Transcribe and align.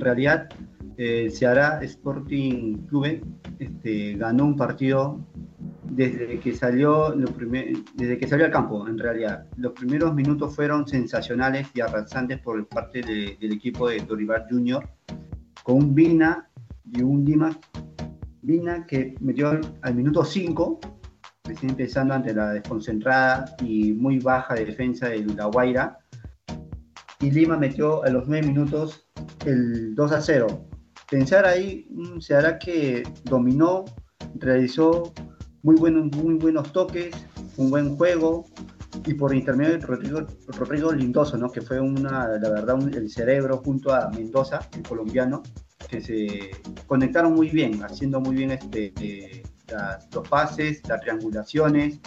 En 0.00 0.06
realidad, 0.06 0.48
eh, 0.96 1.28
Ceará 1.28 1.82
Sporting 1.82 2.86
Club 2.86 3.20
este, 3.58 4.14
ganó 4.14 4.46
un 4.46 4.56
partido 4.56 5.20
desde 5.84 6.40
que 6.40 6.54
salió 6.54 7.14
desde 7.94 8.16
que 8.16 8.26
salió 8.26 8.46
al 8.46 8.50
campo, 8.50 8.88
en 8.88 8.98
realidad. 8.98 9.44
Los 9.58 9.72
primeros 9.72 10.14
minutos 10.14 10.56
fueron 10.56 10.88
sensacionales 10.88 11.68
y 11.74 11.82
arrasantes 11.82 12.38
por 12.38 12.66
parte 12.66 13.02
del 13.02 13.52
equipo 13.52 13.90
de 13.90 13.98
Dorival 13.98 14.46
Junior, 14.48 14.88
con 15.62 15.76
un 15.76 15.94
Vina 15.94 16.48
y 16.90 17.02
un 17.02 17.22
Dimas. 17.22 17.58
Vina 18.40 18.86
que 18.86 19.16
metió 19.20 19.50
al, 19.82 19.94
minuto 19.94 20.24
5, 20.24 20.80
recién 21.44 21.72
empezando 21.72 22.14
ante 22.14 22.32
la 22.32 22.52
desconcentrada 22.52 23.54
y 23.62 23.92
muy 23.92 24.18
baja 24.18 24.54
defensa 24.54 25.10
de 25.10 25.18
La. 25.26 25.99
Y 27.20 27.30
Lima 27.30 27.56
metió 27.56 28.02
a 28.02 28.10
los 28.10 28.26
9 28.26 28.46
minutos 28.46 29.06
el 29.44 29.94
2 29.94 30.12
a 30.12 30.20
0. 30.20 30.46
Pensar 31.10 31.44
ahí 31.44 31.86
mm, 31.90 32.20
se 32.20 32.34
hará 32.34 32.58
que 32.58 33.02
dominó, 33.24 33.84
realizó 34.36 35.12
muy 35.62 35.76
buenos, 35.76 36.16
muy 36.16 36.34
buenos 36.34 36.72
toques, 36.72 37.14
un 37.56 37.70
buen 37.70 37.96
juego, 37.96 38.46
y 39.06 39.14
por 39.14 39.34
intermedio 39.34 39.72
de 39.72 39.86
Rodrigo, 39.86 40.26
Rodrigo 40.48 40.92
Lindoso, 40.92 41.36
¿no? 41.36 41.50
que 41.50 41.60
fue 41.60 41.80
una, 41.80 42.28
la 42.28 42.50
verdad 42.50 42.76
el 42.94 43.08
cerebro 43.10 43.58
junto 43.58 43.94
a 43.94 44.10
Mendoza, 44.10 44.60
el 44.72 44.82
colombiano, 44.82 45.42
que 45.88 46.00
se 46.00 46.50
conectaron 46.86 47.34
muy 47.34 47.50
bien, 47.50 47.82
haciendo 47.82 48.20
muy 48.20 48.36
bien 48.36 48.52
este, 48.52 48.92
eh, 49.00 49.42
los 50.12 50.28
pases, 50.28 50.82
las 50.88 51.00
triangulaciones, 51.00 52.00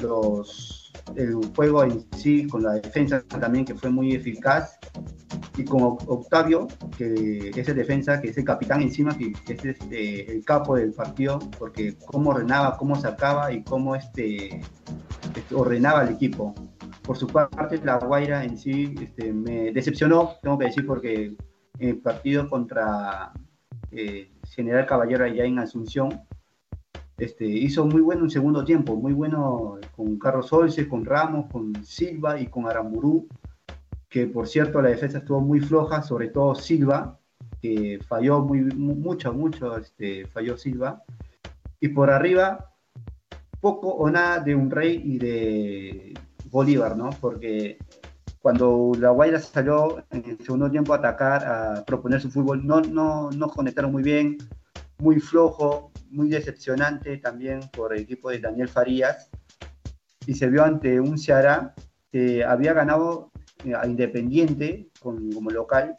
los, 0.00 0.81
el 1.16 1.34
juego 1.54 1.84
en 1.84 2.04
sí, 2.16 2.46
con 2.46 2.62
la 2.62 2.74
defensa 2.74 3.22
también, 3.22 3.64
que 3.64 3.74
fue 3.74 3.90
muy 3.90 4.14
eficaz, 4.14 4.78
y 5.56 5.64
con 5.64 5.82
Octavio, 5.82 6.68
que 6.96 7.50
es 7.54 7.68
el 7.68 7.76
defensa, 7.76 8.20
que 8.20 8.28
es 8.28 8.38
el 8.38 8.44
capitán 8.44 8.82
encima, 8.82 9.16
que, 9.16 9.32
es 9.48 9.64
este, 9.64 10.32
el 10.32 10.44
capo 10.44 10.76
del 10.76 10.92
partido, 10.92 11.38
porque 11.58 11.96
cómo 12.06 12.30
ordenaba, 12.30 12.76
cómo 12.76 12.96
sacaba 12.96 13.52
y 13.52 13.62
cómo 13.62 13.94
este, 13.94 14.60
este, 15.36 15.54
ordenaba 15.54 16.02
el 16.02 16.14
equipo. 16.14 16.54
Por 17.02 17.16
su 17.16 17.26
parte, 17.26 17.80
la 17.84 17.98
Guaira 17.98 18.44
en 18.44 18.56
sí 18.56 18.94
este, 19.00 19.32
me 19.32 19.72
decepcionó, 19.72 20.36
tengo 20.42 20.58
que 20.58 20.66
decir, 20.66 20.86
porque 20.86 21.36
en 21.78 21.88
el 21.88 21.98
partido 21.98 22.48
contra 22.48 23.32
eh, 23.90 24.30
General 24.50 24.86
Caballero 24.86 25.24
allá 25.24 25.44
en 25.44 25.58
Asunción, 25.58 26.20
este, 27.18 27.46
hizo 27.46 27.86
muy 27.86 28.00
bueno 28.00 28.22
un 28.22 28.30
segundo 28.30 28.64
tiempo, 28.64 28.96
muy 28.96 29.12
bueno 29.12 29.78
con 29.96 30.18
Carlos 30.18 30.52
Olce, 30.52 30.88
con 30.88 31.04
Ramos, 31.04 31.50
con 31.50 31.84
Silva 31.84 32.40
y 32.40 32.46
con 32.46 32.66
Aramburú 32.66 33.28
que 34.12 34.26
por 34.26 34.46
cierto 34.46 34.82
la 34.82 34.90
defensa 34.90 35.18
estuvo 35.18 35.40
muy 35.40 35.60
floja, 35.60 36.02
sobre 36.02 36.28
todo 36.28 36.54
Silva, 36.54 37.18
que 37.62 37.98
falló 38.06 38.40
muy, 38.40 38.60
mucho, 38.60 39.32
mucho, 39.32 39.78
este, 39.78 40.26
falló 40.26 40.58
Silva. 40.58 41.02
Y 41.80 41.88
por 41.88 42.10
arriba, 42.10 42.74
poco 43.60 43.88
o 43.88 44.10
nada 44.10 44.38
de 44.40 44.54
un 44.54 44.70
rey 44.70 45.00
y 45.02 45.18
de 45.18 46.14
Bolívar, 46.50 46.94
¿no? 46.94 47.08
Porque 47.22 47.78
cuando 48.42 48.92
la 48.98 49.10
Guaira 49.10 49.40
salió 49.40 50.04
en 50.10 50.24
el 50.28 50.38
segundo 50.44 50.70
tiempo 50.70 50.92
a 50.92 50.96
atacar, 50.98 51.44
a 51.46 51.84
proponer 51.86 52.20
su 52.20 52.30
fútbol, 52.30 52.66
no, 52.66 52.82
no, 52.82 53.30
no 53.30 53.48
conectaron 53.48 53.92
muy 53.92 54.02
bien, 54.02 54.36
muy 55.02 55.18
flojo, 55.18 55.90
muy 56.10 56.28
decepcionante 56.28 57.16
también 57.18 57.60
por 57.72 57.92
el 57.92 58.02
equipo 58.02 58.30
de 58.30 58.38
Daniel 58.38 58.68
Farías. 58.68 59.28
Y 60.26 60.34
se 60.34 60.48
vio 60.48 60.62
ante 60.62 61.00
un 61.00 61.18
Ceará 61.18 61.74
que 62.12 62.44
había 62.44 62.72
ganado 62.72 63.32
a 63.76 63.86
Independiente 63.86 64.90
como 65.00 65.50
local 65.50 65.98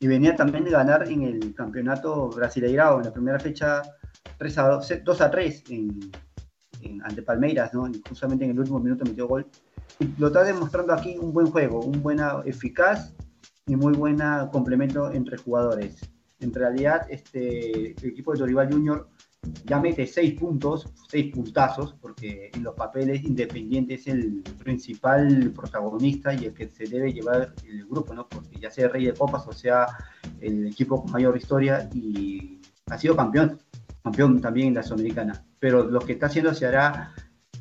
y 0.00 0.08
venía 0.08 0.34
también 0.34 0.64
de 0.64 0.70
ganar 0.70 1.08
en 1.08 1.22
el 1.22 1.54
campeonato 1.54 2.30
brasileirao 2.30 2.98
en 2.98 3.04
la 3.04 3.12
primera 3.12 3.38
fecha 3.38 3.82
3 4.38 4.58
a 4.58 4.62
2, 5.04 5.20
a 5.20 5.30
3 5.30 5.64
en, 5.68 6.00
ante 7.04 7.22
Palmeiras, 7.22 7.72
¿no? 7.74 7.88
justamente 8.08 8.44
en 8.44 8.50
el 8.50 8.58
último 8.58 8.80
minuto 8.80 9.04
metió 9.04 9.28
gol. 9.28 9.46
Y 10.00 10.08
lo 10.18 10.28
está 10.28 10.42
demostrando 10.42 10.94
aquí 10.94 11.16
un 11.16 11.32
buen 11.32 11.46
juego, 11.46 11.80
un 11.80 12.02
buena 12.02 12.40
eficaz 12.44 13.14
y 13.66 13.76
muy 13.76 13.92
buen 13.92 14.18
complemento 14.50 15.12
entre 15.12 15.36
jugadores. 15.36 16.00
En 16.40 16.52
realidad, 16.52 17.06
este, 17.10 17.92
el 17.92 18.08
equipo 18.08 18.32
de 18.32 18.40
Dorival 18.40 18.72
Junior 18.72 19.08
ya 19.64 19.80
mete 19.80 20.06
seis 20.06 20.38
puntos, 20.38 20.86
seis 21.08 21.32
puntazos, 21.32 21.94
porque 21.94 22.50
en 22.52 22.62
los 22.62 22.74
papeles 22.74 23.24
Independiente 23.24 23.94
es 23.94 24.06
el 24.06 24.42
principal 24.58 25.52
protagonista 25.54 26.34
y 26.34 26.46
el 26.46 26.54
que 26.54 26.68
se 26.68 26.84
debe 26.84 27.12
llevar 27.12 27.54
el 27.66 27.86
grupo, 27.86 28.14
¿no? 28.14 28.28
Porque 28.28 28.58
ya 28.60 28.70
sea 28.70 28.88
Rey 28.88 29.06
de 29.06 29.14
Copas 29.14 29.46
o 29.46 29.52
sea 29.52 29.86
el 30.40 30.66
equipo 30.66 31.02
con 31.02 31.12
mayor 31.12 31.36
historia 31.36 31.88
y 31.94 32.60
ha 32.86 32.98
sido 32.98 33.16
campeón, 33.16 33.58
campeón 34.02 34.40
también 34.40 34.68
en 34.68 34.74
la 34.74 34.82
Sudamericana. 34.82 35.44
Pero 35.58 35.84
lo 35.84 36.00
que 36.00 36.12
está 36.12 36.26
haciendo 36.26 36.52
se 36.54 36.66
hará 36.66 37.14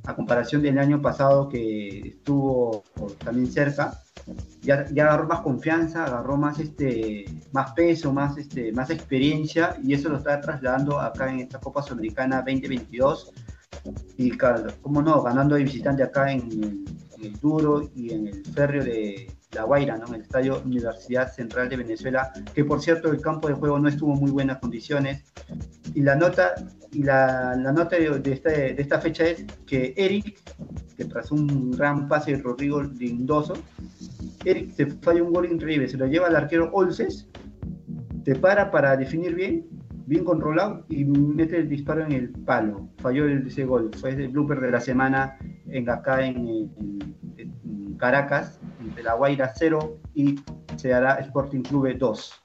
a 0.06 0.16
comparación 0.16 0.62
del 0.62 0.79
año 0.79 1.01
pasado 1.01 1.47
que 1.47 2.00
estuvo 2.00 2.84
también 3.23 3.47
cerca, 3.51 4.01
ya, 4.62 4.85
agarró 5.03 5.28
más 5.28 5.41
confianza, 5.41 6.06
agarró 6.06 6.38
más, 6.38 6.59
este, 6.59 7.25
más 7.52 7.72
peso, 7.72 8.13
más, 8.13 8.38
este, 8.38 8.72
más 8.72 8.90
experiencia 8.90 9.78
y 9.84 9.94
eso 9.94 10.09
lo 10.09 10.18
está 10.18 10.40
trasladando 10.41 11.00
acá 11.00 11.31
en 11.31 11.40
esta 11.40 11.59
Copa 11.59 11.81
Sudamericana 11.81 12.38
2022 12.38 13.31
y, 14.18 14.31
como 14.81 15.02
no, 15.02 15.22
ganando 15.22 15.56
de 15.56 15.63
visitante 15.63 16.03
acá 16.03 16.31
en 16.31 16.85
el, 17.22 17.34
Duro 17.41 17.90
y 17.96 18.13
en 18.13 18.28
el 18.28 18.46
Ferrio 18.46 18.84
de 18.84 19.31
La 19.52 19.63
Guaira, 19.63 19.97
¿no? 19.97 20.07
en 20.07 20.16
el 20.16 20.22
Estadio 20.22 20.62
Universidad 20.63 21.31
Central 21.34 21.68
de 21.68 21.78
Venezuela, 21.78 22.31
que 22.53 22.63
por 22.63 22.81
cierto 22.81 23.12
el 23.12 23.19
campo 23.19 23.50
de 23.50 23.56
juego 23.56 23.78
no 23.78 23.90
estuvo 23.90 24.13
en 24.13 24.19
muy 24.19 24.31
buenas 24.31 24.59
condiciones. 24.59 25.24
Y 25.94 26.01
la 26.01 26.16
nota, 26.16 26.56
y 26.91 27.03
la, 27.03 27.56
la 27.56 27.74
nota 27.74 27.97
de, 27.97 28.19
de, 28.19 28.31
este, 28.31 28.74
de 28.74 28.81
esta 28.81 29.01
fecha 29.01 29.25
es 29.25 29.44
que 29.66 29.94
Eric, 29.97 30.40
que 30.96 31.06
tras 31.06 31.31
un 31.31 31.72
gran 31.72 32.07
pase 32.07 32.31
de 32.31 32.41
Rodrigo 32.41 32.81
Lindoso, 32.81 33.53
Eric 34.45 34.72
se 34.72 34.85
falla 34.88 35.23
un 35.23 35.33
gol 35.33 35.51
increíble, 35.51 35.88
se 35.88 35.97
lo 35.97 36.07
lleva 36.07 36.27
al 36.27 36.35
arquero 36.35 36.69
Olces, 36.73 37.27
se 38.23 38.35
para 38.35 38.72
para 38.72 38.95
definir 38.95 39.35
bien, 39.35 39.67
bien 40.05 40.23
controlado 40.23 40.85
y 40.89 41.05
mete 41.05 41.57
el 41.57 41.69
disparo 41.69 42.05
en 42.05 42.11
el 42.11 42.29
palo. 42.29 42.89
Falló 42.97 43.27
ese 43.27 43.66
gol, 43.66 43.91
fue 44.00 44.11
el 44.11 44.29
blooper 44.29 44.59
de 44.59 44.72
la 44.72 44.79
semana 44.79 45.38
en 45.67 45.89
acá 45.89 46.25
en, 46.25 46.72
Caracas, 47.97 48.61
entre 48.79 49.03
La 49.03 49.16
Guaira 49.16 49.51
0 49.53 50.00
y 50.13 50.39
se 50.77 50.94
hará 50.94 51.16
Sporting 51.16 51.61
Club 51.61 51.97
2. 51.97 52.44